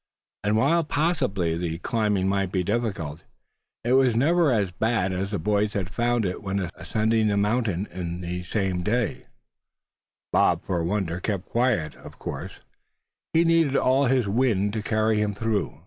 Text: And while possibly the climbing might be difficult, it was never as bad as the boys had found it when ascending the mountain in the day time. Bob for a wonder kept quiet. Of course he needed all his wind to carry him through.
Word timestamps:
And 0.43 0.57
while 0.57 0.83
possibly 0.83 1.55
the 1.55 1.77
climbing 1.77 2.27
might 2.27 2.51
be 2.51 2.63
difficult, 2.63 3.23
it 3.83 3.93
was 3.93 4.15
never 4.15 4.51
as 4.51 4.71
bad 4.71 5.13
as 5.13 5.29
the 5.29 5.37
boys 5.37 5.73
had 5.73 5.91
found 5.93 6.25
it 6.25 6.41
when 6.41 6.71
ascending 6.73 7.27
the 7.27 7.37
mountain 7.37 7.87
in 7.91 8.19
the 8.21 8.41
day 8.81 9.13
time. 9.19 9.23
Bob 10.33 10.63
for 10.63 10.79
a 10.79 10.85
wonder 10.85 11.19
kept 11.19 11.45
quiet. 11.49 11.93
Of 11.97 12.17
course 12.17 12.61
he 13.33 13.43
needed 13.43 13.75
all 13.75 14.05
his 14.05 14.27
wind 14.27 14.73
to 14.73 14.81
carry 14.81 15.21
him 15.21 15.33
through. 15.33 15.79